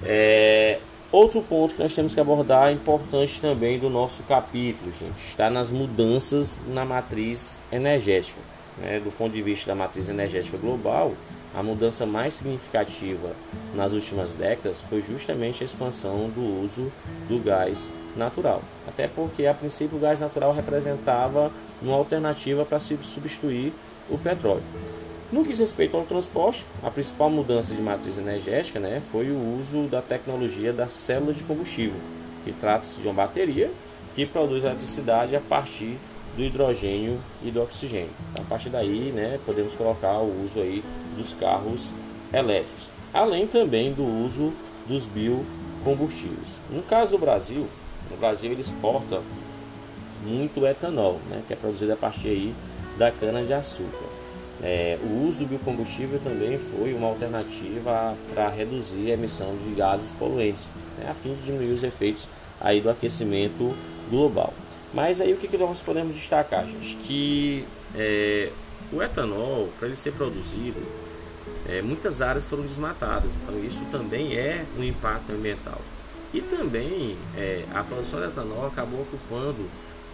É, 0.04 0.78
outro 1.12 1.42
ponto 1.42 1.74
que 1.74 1.82
nós 1.82 1.94
temos 1.94 2.14
que 2.14 2.20
abordar 2.20 2.72
importante 2.72 3.40
também 3.40 3.78
do 3.78 3.90
nosso 3.90 4.22
capítulo, 4.24 4.90
gente, 4.92 5.18
está 5.18 5.50
nas 5.50 5.70
mudanças 5.70 6.58
na 6.68 6.84
matriz 6.84 7.60
energética. 7.70 8.40
Né? 8.78 9.00
Do 9.00 9.10
ponto 9.12 9.32
de 9.32 9.42
vista 9.42 9.68
da 9.68 9.74
matriz 9.74 10.08
energética 10.08 10.56
global, 10.56 11.12
a 11.54 11.62
mudança 11.62 12.04
mais 12.04 12.34
significativa 12.34 13.32
nas 13.74 13.92
últimas 13.92 14.34
décadas 14.34 14.78
foi 14.88 15.02
justamente 15.02 15.62
a 15.62 15.66
expansão 15.66 16.28
do 16.30 16.42
uso 16.62 16.90
do 17.28 17.38
gás 17.38 17.88
natural. 18.16 18.62
Até 18.86 19.08
porque, 19.08 19.46
a 19.46 19.54
princípio, 19.54 19.96
o 19.96 20.00
gás 20.00 20.20
natural 20.20 20.52
representava 20.52 21.50
uma 21.82 21.96
alternativa 21.96 22.64
para 22.64 22.78
substituir 22.78 23.72
o 24.10 24.18
petróleo. 24.18 24.62
No 25.32 25.42
que 25.42 25.50
diz 25.50 25.58
respeito 25.58 25.96
ao 25.96 26.04
transporte, 26.04 26.64
a 26.82 26.90
principal 26.90 27.28
mudança 27.28 27.74
de 27.74 27.82
matriz 27.82 28.18
energética 28.18 28.78
né, 28.78 29.02
foi 29.10 29.30
o 29.30 29.58
uso 29.58 29.88
da 29.88 30.00
tecnologia 30.00 30.72
da 30.72 30.86
célula 30.86 31.32
de 31.32 31.42
combustível, 31.42 31.98
que 32.44 32.52
trata-se 32.52 33.00
de 33.00 33.08
uma 33.08 33.14
bateria 33.14 33.70
que 34.14 34.26
produz 34.26 34.62
eletricidade 34.62 35.34
a 35.34 35.40
partir 35.40 35.98
do 36.36 36.42
hidrogênio 36.42 37.18
e 37.42 37.50
do 37.50 37.62
oxigênio. 37.62 38.10
A 38.38 38.42
partir 38.42 38.68
daí, 38.68 39.12
né, 39.12 39.38
podemos 39.44 39.74
colocar 39.74 40.18
o 40.18 40.44
uso 40.44 40.60
aí 40.60 40.84
dos 41.16 41.34
carros 41.34 41.90
elétricos, 42.32 42.88
além 43.12 43.46
também 43.46 43.92
do 43.92 44.04
uso 44.04 44.52
dos 44.86 45.06
biocombustíveis. 45.06 46.58
No 46.70 46.82
caso 46.82 47.12
do 47.12 47.18
Brasil, 47.18 47.66
o 48.10 48.16
Brasil 48.16 48.50
ele 48.50 48.62
exporta 48.62 49.20
muito 50.22 50.66
etanol, 50.66 51.20
né, 51.28 51.42
que 51.46 51.52
é 51.52 51.56
produzido 51.56 51.92
a 51.92 51.96
partir 51.96 52.28
aí 52.28 52.54
da 52.98 53.10
cana 53.10 53.42
de 53.44 53.52
açúcar. 53.52 54.14
É, 54.62 54.98
o 55.02 55.26
uso 55.26 55.40
do 55.40 55.46
biocombustível 55.46 56.18
também 56.20 56.56
foi 56.56 56.94
uma 56.94 57.08
alternativa 57.08 58.16
para 58.32 58.48
reduzir 58.48 59.10
a 59.10 59.14
emissão 59.14 59.54
de 59.56 59.74
gases 59.74 60.12
poluentes, 60.12 60.68
né, 60.98 61.10
a 61.10 61.14
fim 61.14 61.34
de 61.34 61.42
diminuir 61.42 61.72
os 61.72 61.82
efeitos 61.82 62.28
aí 62.60 62.80
do 62.80 62.88
aquecimento 62.88 63.74
global. 64.10 64.54
Mas 64.92 65.20
aí 65.20 65.32
o 65.32 65.36
que, 65.36 65.48
que 65.48 65.58
nós 65.58 65.82
podemos 65.82 66.14
destacar, 66.14 66.64
gente? 66.64 66.94
Que 67.04 67.66
é, 67.96 68.50
o 68.92 69.02
etanol, 69.02 69.68
para 69.78 69.88
ele 69.88 69.96
ser 69.96 70.12
produzido, 70.12 70.80
é, 71.68 71.82
muitas 71.82 72.20
áreas 72.20 72.48
foram 72.48 72.62
desmatadas, 72.62 73.32
então 73.42 73.58
isso 73.64 73.84
também 73.90 74.36
é 74.36 74.64
um 74.78 74.84
impacto 74.84 75.32
ambiental. 75.32 75.80
E 76.34 76.40
também 76.40 77.16
é, 77.36 77.64
a 77.72 77.84
produção 77.84 78.18
de 78.20 78.26
etanol 78.26 78.66
acabou 78.66 79.02
ocupando 79.02 79.64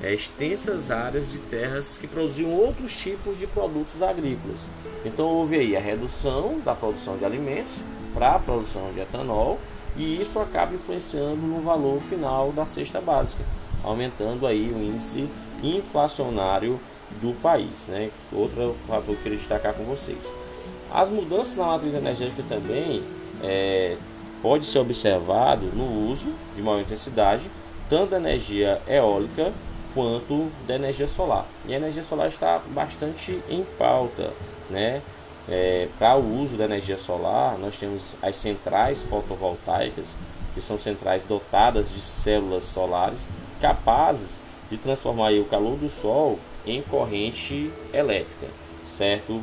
é, 0.03 0.13
extensas 0.15 0.91
áreas 0.91 1.33
de 1.33 1.39
terras 1.39 1.97
que 1.97 2.07
produziam 2.07 2.53
outros 2.53 2.93
tipos 2.95 3.39
de 3.39 3.47
produtos 3.47 4.03
agrícolas. 4.03 4.61
Então 5.05 5.27
houve 5.27 5.57
aí 5.57 5.75
a 5.75 5.81
redução 5.81 6.61
da 6.61 6.75
produção 6.75 7.17
de 7.17 7.25
alimentos 7.25 7.77
para 8.13 8.35
a 8.35 8.39
produção 8.39 8.93
de 8.93 9.01
etanol 9.01 9.59
e 9.97 10.21
isso 10.21 10.39
acaba 10.39 10.75
influenciando 10.75 11.37
no 11.37 11.61
valor 11.63 12.01
final 12.01 12.53
da 12.53 12.67
cesta 12.67 13.01
básica 13.01 13.43
aumentando 13.83 14.47
aí 14.47 14.71
o 14.71 14.83
índice 14.83 15.29
inflacionário 15.63 16.79
do 17.21 17.33
país. 17.41 17.87
Né? 17.89 18.11
Outro 18.33 18.75
fator 18.87 19.05
que 19.05 19.11
eu 19.11 19.17
queria 19.17 19.39
destacar 19.39 19.75
com 19.75 19.85
vocês. 19.85 20.33
As 20.93 21.09
mudanças 21.09 21.57
na 21.57 21.67
matriz 21.67 21.95
energética 21.95 22.43
também 22.49 23.03
é, 23.43 23.97
pode 24.43 24.67
ser 24.67 24.79
observado 24.79 25.67
no 25.75 26.11
uso 26.11 26.33
de 26.55 26.63
maior 26.63 26.81
intensidade, 26.81 27.51
tanto 27.89 28.11
da 28.11 28.17
energia 28.17 28.81
eólica 28.87 29.53
quanto 29.95 30.51
da 30.67 30.77
energia 30.77 31.09
solar. 31.09 31.47
E 31.67 31.75
a 31.75 31.77
energia 31.77 32.03
solar 32.03 32.29
está 32.29 32.61
bastante 32.69 33.39
em 33.49 33.65
pauta, 33.79 34.33
né? 34.69 35.03
É, 35.49 35.89
Para 35.99 36.17
o 36.17 36.41
uso 36.41 36.57
da 36.57 36.65
energia 36.65 36.97
solar, 36.97 37.59
nós 37.59 37.77
temos 37.77 38.15
as 38.23 38.37
centrais 38.37 39.03
fotovoltaicas, 39.03 40.07
que 40.55 40.61
são 40.61 40.79
centrais 40.79 41.25
dotadas 41.25 41.91
de 41.93 42.01
células 42.01 42.65
solares 42.65 43.29
capazes 43.61 44.41
de 44.71 44.79
transformar 44.79 45.33
o 45.33 45.45
calor 45.45 45.77
do 45.77 45.91
sol 46.01 46.39
em 46.65 46.83
corrente 46.83 47.71
elétrica, 47.93 48.47
certo? 48.97 49.41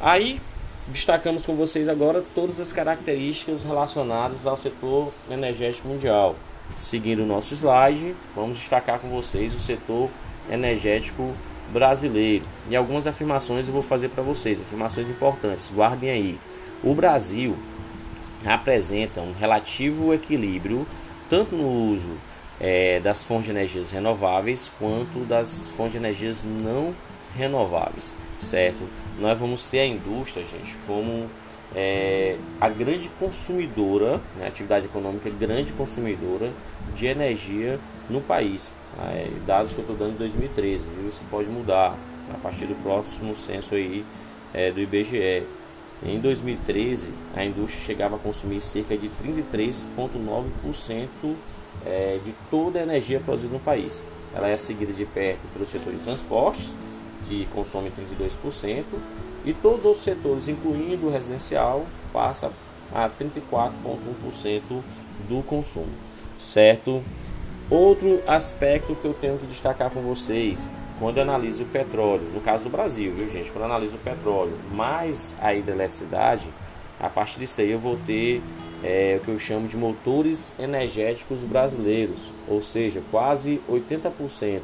Aí 0.00 0.40
destacamos 0.88 1.46
com 1.46 1.56
vocês 1.56 1.88
agora 1.88 2.22
todas 2.34 2.60
as 2.60 2.72
características 2.72 3.64
relacionadas 3.64 4.46
ao 4.46 4.56
setor 4.56 5.12
energético 5.30 5.88
mundial. 5.88 6.36
Seguindo 6.76 7.22
o 7.22 7.26
nosso 7.26 7.54
slide, 7.54 8.14
vamos 8.34 8.58
destacar 8.58 8.98
com 8.98 9.08
vocês 9.08 9.54
o 9.54 9.60
setor 9.60 10.10
energético 10.50 11.34
brasileiro. 11.72 12.44
E 12.68 12.76
algumas 12.76 13.06
afirmações 13.06 13.66
eu 13.66 13.72
vou 13.72 13.82
fazer 13.82 14.08
para 14.08 14.22
vocês, 14.22 14.60
afirmações 14.60 15.08
importantes, 15.08 15.70
guardem 15.74 16.10
aí. 16.10 16.38
O 16.82 16.94
Brasil 16.94 17.56
apresenta 18.44 19.20
um 19.20 19.32
relativo 19.32 20.12
equilíbrio 20.12 20.86
tanto 21.30 21.54
no 21.54 21.66
uso 21.90 22.10
é, 22.60 23.00
das 23.00 23.24
fontes 23.24 23.46
de 23.46 23.50
energias 23.50 23.90
renováveis 23.90 24.70
quanto 24.78 25.24
das 25.26 25.70
fontes 25.76 25.92
de 25.92 25.98
energias 25.98 26.44
não 26.44 26.94
renováveis, 27.34 28.14
certo? 28.38 28.82
Nós 29.18 29.38
vamos 29.38 29.64
ter 29.64 29.80
a 29.80 29.86
indústria, 29.86 30.44
gente, 30.44 30.76
como 30.86 31.26
é, 31.74 32.36
a 32.60 32.68
grande 32.68 33.08
consumidora, 33.18 34.20
né, 34.36 34.46
atividade 34.46 34.86
econômica 34.86 35.28
grande 35.30 35.72
consumidora 35.72 36.50
de 36.94 37.06
energia 37.06 37.78
no 38.08 38.20
país. 38.20 38.70
É, 39.12 39.28
dados 39.46 39.72
que 39.72 39.78
eu 39.78 39.82
estou 39.82 39.96
dando 39.96 40.12
em 40.12 40.16
2013, 40.16 40.84
viu? 40.96 41.08
Isso 41.08 41.22
pode 41.30 41.48
mudar 41.48 41.96
a 42.32 42.38
partir 42.38 42.66
do 42.66 42.74
próximo 42.82 43.36
censo 43.36 43.74
aí 43.74 44.04
é, 44.52 44.70
do 44.70 44.80
IBGE. 44.80 45.42
Em 46.04 46.20
2013, 46.20 47.08
a 47.34 47.44
indústria 47.44 47.84
chegava 47.84 48.16
a 48.16 48.18
consumir 48.18 48.60
cerca 48.60 48.96
de 48.96 49.08
33,9% 49.08 51.34
é, 51.86 52.18
de 52.24 52.34
toda 52.50 52.78
a 52.78 52.82
energia 52.82 53.20
produzida 53.20 53.52
no 53.52 53.60
país. 53.60 54.02
Ela 54.34 54.48
é 54.48 54.56
seguida 54.56 54.92
de 54.92 55.04
perto 55.06 55.40
pelo 55.52 55.66
setor 55.66 55.92
de 55.92 56.00
transportes, 56.00 56.74
que 57.28 57.46
consome 57.54 57.90
32%, 57.90 58.84
e 59.44 59.52
todos 59.52 59.84
os 59.84 60.02
setores, 60.02 60.48
incluindo 60.48 61.06
o 61.06 61.10
residencial, 61.10 61.84
passa 62.12 62.50
a 62.92 63.08
34,1% 63.10 64.62
do 65.28 65.42
consumo, 65.42 65.92
certo? 66.38 67.02
Outro 67.70 68.20
aspecto 68.26 68.94
que 68.94 69.04
eu 69.04 69.14
tenho 69.14 69.38
que 69.38 69.46
destacar 69.46 69.90
com 69.90 70.00
vocês, 70.00 70.68
quando 70.98 71.18
analiso 71.18 71.64
o 71.64 71.66
petróleo, 71.66 72.24
no 72.32 72.40
caso 72.40 72.64
do 72.64 72.70
Brasil, 72.70 73.12
viu 73.14 73.30
gente? 73.30 73.50
Quando 73.50 73.64
analiso 73.64 73.96
o 73.96 73.98
petróleo 73.98 74.56
mais 74.72 75.34
a 75.40 75.54
hidroeletricidade, 75.54 76.46
a 77.00 77.08
partir 77.08 77.40
disso 77.40 77.60
aí 77.60 77.70
eu 77.70 77.78
vou 77.78 77.98
ter 78.06 78.42
é, 78.82 79.18
o 79.20 79.24
que 79.24 79.30
eu 79.30 79.38
chamo 79.40 79.66
de 79.66 79.76
motores 79.76 80.52
energéticos 80.58 81.40
brasileiros, 81.40 82.30
ou 82.46 82.62
seja, 82.62 83.02
quase 83.10 83.60
80% 83.68 84.60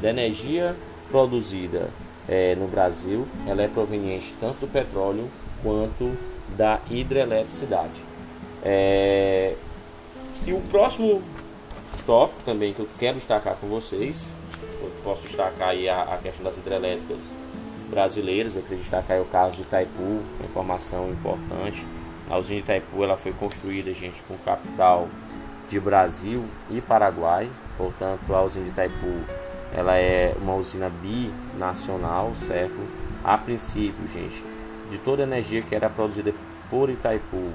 da 0.00 0.10
energia 0.10 0.74
produzida 1.10 1.88
é, 2.28 2.54
no 2.56 2.68
Brasil 2.68 3.26
ela 3.46 3.62
é 3.62 3.68
proveniente 3.68 4.34
tanto 4.38 4.60
do 4.60 4.68
petróleo 4.68 5.28
quanto 5.62 6.16
da 6.56 6.80
hidroeletricidade. 6.90 8.02
É, 8.62 9.54
e 10.46 10.52
o 10.52 10.60
próximo 10.62 11.22
tópico 12.06 12.40
também 12.44 12.72
que 12.72 12.80
eu 12.80 12.88
quero 12.98 13.16
destacar 13.16 13.56
com 13.56 13.66
vocês, 13.68 14.24
posso 15.02 15.22
destacar 15.22 15.70
aí 15.70 15.88
a, 15.88 16.02
a 16.02 16.18
questão 16.18 16.44
das 16.44 16.56
hidrelétricas 16.56 17.32
brasileiras. 17.88 18.54
Eu 18.54 18.62
queria 18.62 18.78
destacar 18.78 19.20
o 19.20 19.24
caso 19.24 19.56
de 19.56 19.62
Itaipu, 19.62 20.20
informação 20.44 21.10
importante. 21.10 21.84
A 22.28 22.36
usina 22.36 22.56
de 22.56 22.64
Itaipu 22.64 23.02
ela 23.02 23.16
foi 23.16 23.32
construída, 23.32 23.92
gente, 23.92 24.22
com 24.24 24.36
capital 24.38 25.08
de 25.70 25.80
Brasil 25.80 26.44
e 26.70 26.80
Paraguai. 26.80 27.48
Portanto, 27.76 28.34
a 28.34 28.42
usina 28.42 28.66
de 28.66 28.70
Itaipu 28.70 29.24
ela 29.74 29.96
é 29.96 30.34
uma 30.40 30.54
usina 30.54 30.90
binacional, 30.90 32.32
certo? 32.46 32.78
A 33.24 33.36
princípio, 33.36 34.08
gente, 34.12 34.42
de 34.90 34.98
toda 34.98 35.22
a 35.22 35.26
energia 35.26 35.62
que 35.62 35.74
era 35.74 35.90
produzida 35.90 36.32
por 36.70 36.88
Itaipu, 36.88 37.52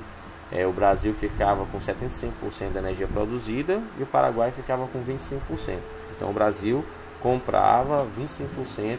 é, 0.51 0.67
o 0.67 0.72
Brasil 0.72 1.13
ficava 1.13 1.65
com 1.65 1.79
75% 1.79 2.72
da 2.74 2.79
energia 2.79 3.08
produzida 3.08 3.82
e 3.98 4.03
o 4.03 4.05
Paraguai 4.05 4.51
ficava 4.51 4.86
com 4.88 5.03
25%. 5.03 5.79
Então 6.15 6.29
o 6.29 6.34
Brasil 6.34 6.86
comprava 7.20 8.05
25% 8.20 8.98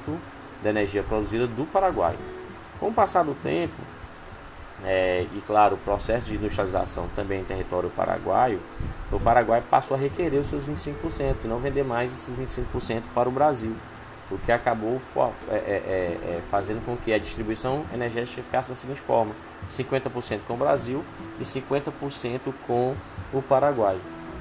da 0.62 0.70
energia 0.70 1.02
produzida 1.02 1.46
do 1.46 1.64
Paraguai. 1.66 2.16
Com 2.80 2.88
o 2.88 2.92
passar 2.92 3.22
do 3.22 3.34
tempo, 3.34 3.74
é, 4.82 5.26
e 5.34 5.40
claro, 5.46 5.76
o 5.76 5.78
processo 5.78 6.26
de 6.26 6.34
industrialização 6.34 7.08
também 7.14 7.40
em 7.40 7.44
território 7.44 7.88
paraguaio, 7.90 8.60
o 9.12 9.20
Paraguai 9.20 9.62
passou 9.70 9.96
a 9.96 10.00
requerer 10.00 10.40
os 10.40 10.48
seus 10.48 10.66
25% 10.66 11.36
e 11.44 11.46
não 11.46 11.58
vender 11.58 11.84
mais 11.84 12.12
esses 12.12 12.34
25% 12.36 13.02
para 13.14 13.28
o 13.28 13.32
Brasil, 13.32 13.74
o 14.30 14.38
que 14.38 14.50
acabou 14.50 15.00
é, 15.16 15.54
é, 15.54 15.56
é, 15.56 16.36
é, 16.36 16.42
fazendo 16.50 16.84
com 16.84 16.96
que 16.96 17.12
a 17.12 17.18
distribuição 17.18 17.84
energética 17.92 18.42
ficasse 18.42 18.70
da 18.70 18.74
seguinte 18.74 19.00
forma: 19.00 19.34
50% 19.68 20.40
com 20.46 20.54
o 20.54 20.56
Brasil 20.56 21.04
e 21.38 21.44
50% 21.44 22.52
com 22.66 22.94
o 23.32 23.42
Paraguai, 23.42 23.98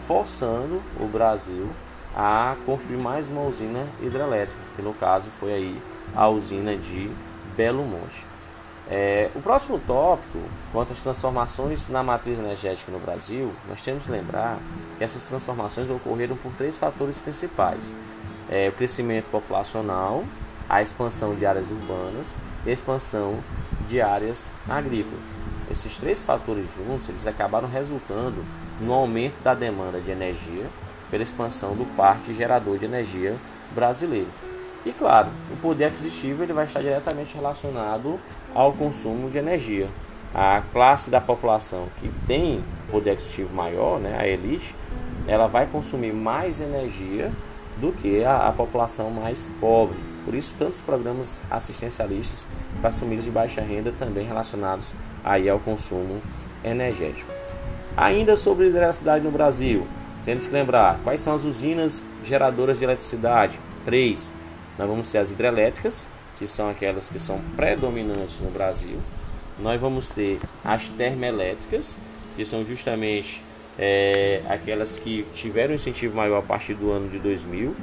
forçando 0.08 0.82
o 1.00 1.08
Brasil 1.08 1.70
a 2.16 2.56
construir 2.66 2.98
mais 2.98 3.28
uma 3.30 3.42
usina 3.42 3.88
hidrelétrica, 4.02 4.60
que 4.76 4.82
no 4.82 4.94
caso 4.94 5.30
foi 5.40 5.54
aí 5.54 5.82
a 6.16 6.28
usina 6.28 6.76
de 6.76 7.12
Belo 7.56 7.84
Monte. 7.84 8.33
É, 8.96 9.32
o 9.34 9.42
próximo 9.42 9.80
tópico, 9.80 10.38
quanto 10.72 10.94
às 10.94 11.00
transformações 11.00 11.90
na 11.90 12.04
matriz 12.04 12.38
energética 12.38 12.92
no 12.92 13.00
Brasil, 13.00 13.52
nós 13.68 13.82
temos 13.82 14.06
que 14.06 14.12
lembrar 14.12 14.60
que 15.00 15.04
essas 15.04 15.24
transformações 15.24 15.90
ocorreram 15.90 16.38
por 16.38 16.52
três 16.52 16.78
fatores 16.78 17.18
principais: 17.18 17.92
é, 18.48 18.70
o 18.70 18.72
crescimento 18.72 19.26
populacional, 19.32 20.24
a 20.70 20.80
expansão 20.80 21.34
de 21.34 21.44
áreas 21.44 21.72
urbanas 21.72 22.36
e 22.68 22.70
a 22.70 22.74
expansão 22.74 23.40
de 23.90 24.00
áreas 24.00 24.52
agrícolas. 24.70 25.24
Esses 25.72 25.98
três 25.98 26.22
fatores 26.22 26.70
juntos 26.76 27.10
eles 27.10 27.26
acabaram 27.26 27.68
resultando 27.68 28.46
no 28.80 28.94
aumento 28.94 29.42
da 29.42 29.56
demanda 29.56 30.00
de 30.00 30.12
energia 30.12 30.68
pela 31.10 31.24
expansão 31.24 31.74
do 31.76 31.86
parque 31.96 32.32
gerador 32.32 32.78
de 32.78 32.86
energia 32.86 33.36
brasileiro. 33.74 34.53
E 34.86 34.92
claro, 34.92 35.30
o 35.52 35.56
poder 35.58 35.86
aquisitivo 35.86 36.44
ele 36.44 36.54
vai 36.54 36.66
estar 36.66 36.82
diretamente 36.82 37.36
relacionado 37.36 38.20
ao 38.54 38.74
consumo 38.74 39.30
de 39.30 39.38
energia. 39.38 39.88
A 40.36 40.62
classe 40.74 41.10
da 41.10 41.22
população 41.22 41.88
que 42.02 42.10
tem 42.28 42.64
poder 42.92 43.12
aquisitivo 43.12 43.54
maior, 43.54 44.00
né, 44.00 44.18
a 44.20 44.28
elite, 44.28 44.76
ela 45.28 45.48
vai 45.48 45.68
consumir 45.68 46.12
mais 46.12 46.60
energia 46.60 47.32
do 47.78 47.92
que 47.92 48.24
a, 48.24 48.48
a 48.48 48.52
população 48.52 49.10
mais 49.10 49.50
pobre. 49.60 49.98
Por 50.26 50.36
isso, 50.36 50.56
tantos 50.58 50.82
programas 50.82 51.42
assistencialistas 51.50 52.46
para 52.82 52.92
famílias 52.92 53.26
de 53.26 53.32
baixa 53.32 53.62
renda 53.62 53.94
também 53.98 54.26
relacionados 54.28 54.94
aí 55.24 55.50
ao 55.50 55.60
consumo 55.60 56.22
energético. 56.64 57.32
Ainda 57.96 58.36
sobre 58.36 58.68
eletricidade 58.68 59.24
no 59.24 59.32
Brasil, 59.32 59.88
temos 60.26 60.46
que 60.46 60.54
lembrar 60.54 61.00
quais 61.04 61.22
são 61.22 61.36
as 61.36 61.44
usinas 61.44 62.02
geradoras 62.26 62.80
de 62.80 62.84
eletricidade. 62.86 63.60
Três 63.86 64.32
nós 64.78 64.88
vamos 64.88 65.12
ter 65.12 65.20
as 65.20 65.32
hidrelétricas, 65.32 66.08
que 66.38 66.48
são 66.48 66.70
aquelas 66.70 67.10
que 67.10 67.20
são 67.20 67.40
predominantes 67.56 68.40
no 68.40 68.50
Brasil. 68.50 68.98
Nós 69.60 69.80
vamos 69.80 70.10
ter 70.10 70.40
as 70.64 70.88
termoelétricas, 70.88 71.96
que 72.36 72.44
são 72.44 72.66
justamente 72.66 73.42
é, 73.78 74.42
aquelas 74.50 74.98
que 74.98 75.26
tiveram 75.36 75.74
incentivo 75.74 76.16
maior 76.16 76.40
a 76.40 76.42
partir 76.42 76.74
do 76.74 76.92
ano 76.92 77.10
de 77.10 77.20
2000, 77.20 77.76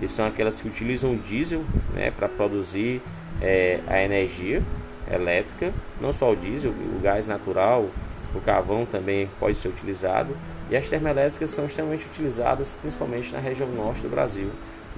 que 0.00 0.08
são 0.08 0.26
aquelas 0.26 0.60
que 0.60 0.68
utilizam 0.68 1.16
diesel 1.16 1.62
né, 1.94 2.10
para 2.10 2.28
produzir 2.28 3.02
é, 3.40 3.80
a 3.86 4.02
energia 4.02 4.62
elétrica, 5.10 5.72
não 6.00 6.12
só 6.12 6.32
o 6.32 6.36
diesel, 6.36 6.70
o 6.70 7.00
gás 7.00 7.26
natural, 7.26 7.88
o 8.34 8.40
carvão 8.40 8.84
também 8.84 9.28
pode 9.38 9.56
ser 9.56 9.68
utilizado. 9.68 10.36
E 10.70 10.76
as 10.76 10.88
termoelétricas 10.88 11.50
são 11.50 11.66
extremamente 11.66 12.06
utilizadas 12.06 12.74
principalmente 12.80 13.32
na 13.32 13.38
região 13.38 13.68
norte 13.68 14.02
do 14.02 14.08
Brasil, 14.08 14.50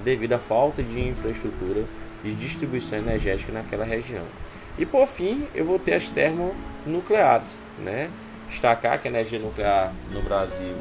devido 0.03 0.33
à 0.33 0.39
falta 0.39 0.81
de 0.83 0.99
infraestrutura 1.07 1.83
de 2.23 2.33
distribuição 2.33 2.99
energética 2.99 3.51
naquela 3.51 3.85
região. 3.85 4.23
E 4.77 4.85
por 4.85 5.07
fim, 5.07 5.47
eu 5.53 5.65
vou 5.65 5.79
ter 5.79 5.93
as 5.93 6.07
termonucleares, 6.07 7.57
né? 7.79 8.09
Destacar 8.49 8.99
que 9.01 9.07
a 9.07 9.11
energia 9.11 9.39
nuclear 9.39 9.93
no 10.11 10.21
Brasil 10.21 10.75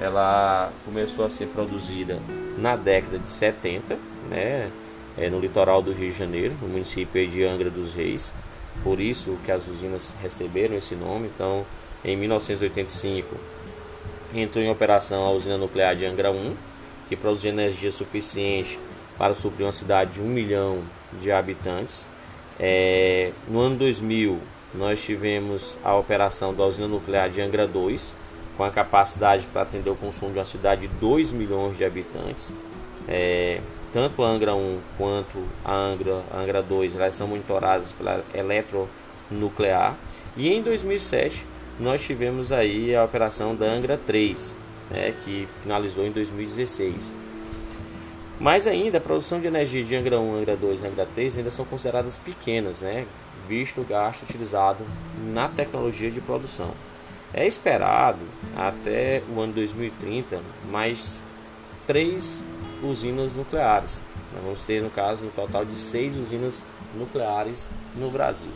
ela 0.00 0.70
começou 0.84 1.24
a 1.24 1.30
ser 1.30 1.46
produzida 1.46 2.18
na 2.58 2.76
década 2.76 3.18
de 3.18 3.28
70, 3.28 3.96
né? 4.30 4.70
É, 5.18 5.30
no 5.30 5.40
litoral 5.40 5.80
do 5.80 5.92
Rio 5.92 6.12
de 6.12 6.18
Janeiro, 6.18 6.54
no 6.60 6.68
município 6.68 7.26
de 7.26 7.42
Angra 7.42 7.70
dos 7.70 7.94
Reis. 7.94 8.32
Por 8.82 9.00
isso 9.00 9.38
que 9.44 9.50
as 9.50 9.66
usinas 9.66 10.14
receberam 10.22 10.76
esse 10.76 10.94
nome. 10.94 11.30
Então, 11.34 11.64
em 12.04 12.16
1985, 12.16 13.34
entrou 14.34 14.62
em 14.62 14.70
operação 14.70 15.24
a 15.24 15.30
usina 15.30 15.56
nuclear 15.56 15.96
de 15.96 16.04
Angra 16.04 16.30
1, 16.30 16.54
que 17.08 17.16
produzia 17.16 17.50
energia 17.50 17.90
suficiente 17.90 18.78
para 19.16 19.34
suprir 19.34 19.66
uma 19.66 19.72
cidade 19.72 20.14
de 20.14 20.20
um 20.20 20.26
milhão 20.26 20.80
de 21.20 21.30
habitantes. 21.30 22.04
É, 22.58 23.32
no 23.48 23.60
ano 23.60 23.76
2000, 23.76 24.40
nós 24.74 25.02
tivemos 25.02 25.76
a 25.82 25.94
operação 25.94 26.54
da 26.54 26.64
usina 26.64 26.88
nuclear 26.88 27.30
de 27.30 27.40
Angra 27.40 27.66
2, 27.66 28.12
com 28.56 28.64
a 28.64 28.70
capacidade 28.70 29.46
para 29.52 29.62
atender 29.62 29.90
o 29.90 29.96
consumo 29.96 30.32
de 30.32 30.38
uma 30.38 30.44
cidade 30.44 30.82
de 30.82 30.88
2 30.94 31.32
milhões 31.32 31.76
de 31.76 31.84
habitantes. 31.84 32.52
É, 33.08 33.60
tanto 33.92 34.22
a 34.22 34.28
Angra 34.28 34.54
1 34.54 34.78
quanto 34.98 35.42
a 35.64 35.72
Angra, 35.72 36.22
a 36.32 36.38
Angra 36.38 36.62
2 36.62 36.96
elas 36.96 37.14
são 37.14 37.28
monitoradas 37.28 37.92
pela 37.92 38.24
eletronuclear. 38.34 39.94
E 40.36 40.48
em 40.48 40.62
2007 40.62 41.44
nós 41.78 42.02
tivemos 42.02 42.52
aí 42.52 42.94
a 42.94 43.04
operação 43.04 43.54
da 43.54 43.66
Angra 43.66 43.98
3, 44.06 44.54
né, 44.90 45.14
que 45.24 45.48
finalizou 45.62 46.06
em 46.06 46.10
2016. 46.10 46.94
Mais 48.38 48.66
ainda, 48.66 48.98
a 48.98 49.00
produção 49.00 49.40
de 49.40 49.46
energia 49.46 49.82
de 49.82 49.96
Angra 49.96 50.20
1, 50.20 50.40
Angra 50.40 50.56
2 50.56 50.82
e 50.82 50.86
Angra 50.86 51.06
3 51.14 51.38
ainda 51.38 51.50
são 51.50 51.64
consideradas 51.64 52.18
pequenas, 52.18 52.80
né, 52.80 53.06
visto 53.48 53.80
o 53.80 53.84
gasto 53.84 54.22
utilizado 54.22 54.84
na 55.32 55.48
tecnologia 55.48 56.10
de 56.10 56.20
produção. 56.20 56.70
É 57.32 57.46
esperado 57.46 58.20
até 58.56 59.22
o 59.34 59.40
ano 59.40 59.52
2030 59.52 60.40
mais 60.70 61.18
três 61.86 62.40
usinas 62.82 63.34
nucleares. 63.34 64.00
Nós 64.34 64.44
vamos 64.44 64.64
ter, 64.64 64.82
no 64.82 64.90
caso, 64.90 65.24
um 65.24 65.30
total 65.30 65.64
de 65.64 65.78
seis 65.78 66.14
usinas 66.16 66.62
nucleares 66.94 67.68
no 67.96 68.10
Brasil. 68.10 68.50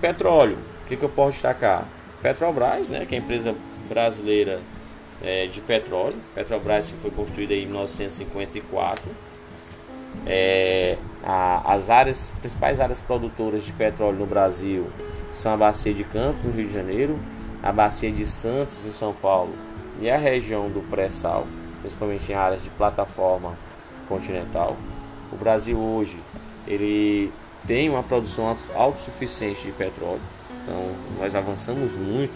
Petróleo, 0.00 0.58
o 0.84 0.88
que, 0.88 0.96
que 0.96 1.02
eu 1.02 1.08
posso 1.08 1.32
destacar? 1.32 1.86
Petrobras, 2.22 2.88
né, 2.88 3.04
que 3.06 3.14
é 3.14 3.18
a 3.18 3.20
empresa 3.20 3.54
brasileira 3.88 4.60
é, 5.22 5.46
de 5.46 5.60
petróleo. 5.60 6.16
Petrobras 6.34 6.90
foi 7.02 7.10
construída 7.10 7.54
em 7.54 7.66
1954. 7.66 9.02
É, 10.26 10.96
a, 11.22 11.74
as 11.74 11.90
áreas, 11.90 12.30
principais 12.40 12.80
áreas 12.80 13.00
produtoras 13.00 13.64
de 13.64 13.72
petróleo 13.72 14.18
no 14.18 14.26
Brasil 14.26 14.86
são 15.32 15.52
a 15.52 15.56
bacia 15.56 15.92
de 15.92 16.04
Campos, 16.04 16.44
no 16.44 16.52
Rio 16.52 16.66
de 16.66 16.72
Janeiro, 16.72 17.18
a 17.62 17.72
bacia 17.72 18.10
de 18.10 18.26
Santos, 18.26 18.84
em 18.86 18.92
São 18.92 19.12
Paulo, 19.12 19.52
e 20.00 20.08
a 20.08 20.16
região 20.16 20.68
do 20.68 20.80
pré-sal, 20.88 21.46
principalmente 21.80 22.30
em 22.30 22.34
áreas 22.34 22.62
de 22.62 22.70
plataforma 22.70 23.54
continental. 24.08 24.76
O 25.32 25.36
Brasil 25.36 25.78
hoje 25.78 26.18
ele 26.66 27.32
tem 27.66 27.90
uma 27.90 28.02
produção 28.02 28.56
autossuficiente 28.74 29.62
de 29.64 29.72
petróleo, 29.72 30.20
então 30.62 30.92
nós 31.18 31.34
avançamos 31.34 31.96
muito 31.96 32.32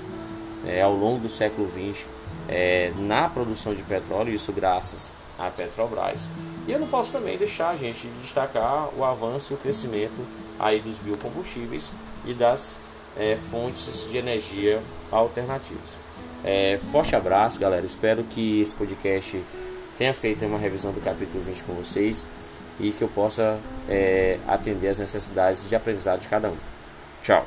é, 0.67 0.83
ao 0.83 0.95
longo 0.95 1.21
do 1.21 1.29
século 1.29 1.69
XX 1.69 2.05
é, 2.49 2.93
na 2.97 3.29
produção 3.29 3.75
de 3.75 3.83
petróleo, 3.83 4.35
isso 4.35 4.53
graças 4.53 5.13
à 5.39 5.51
Petrobras. 5.51 6.29
E 6.67 6.73
eu 6.73 6.79
não 6.79 6.89
posso 6.89 7.13
também 7.13 7.37
deixar, 7.37 7.77
gente, 7.77 8.07
de 8.07 8.21
destacar 8.21 8.89
o 8.97 9.05
avanço 9.05 9.53
e 9.53 9.57
o 9.57 9.59
crescimento 9.59 10.21
aí 10.59 10.81
dos 10.81 10.99
biocombustíveis 10.99 11.93
e 12.25 12.35
das 12.35 12.79
é, 13.17 13.37
fontes 13.51 14.09
de 14.11 14.17
energia 14.17 14.81
alternativas. 15.11 15.97
É, 16.45 16.79
forte 16.91 17.15
abraço, 17.15 17.59
galera. 17.59 17.85
Espero 17.85 18.25
que 18.25 18.61
esse 18.61 18.75
podcast 18.75 19.41
tenha 19.97 20.15
feito 20.15 20.45
uma 20.45 20.59
revisão 20.59 20.93
do 20.93 21.01
capítulo 21.01 21.43
20 21.43 21.65
com 21.65 21.75
vocês 21.75 22.25
e 22.79 22.93
que 22.93 23.03
eu 23.03 23.09
possa 23.09 23.59
é, 23.89 24.39
atender 24.47 24.89
as 24.89 24.99
necessidades 24.99 25.69
de 25.69 25.75
aprendizado 25.75 26.21
de 26.21 26.29
cada 26.29 26.49
um. 26.49 26.57
Tchau. 27.23 27.47